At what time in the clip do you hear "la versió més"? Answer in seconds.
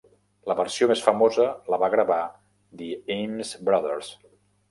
0.51-1.03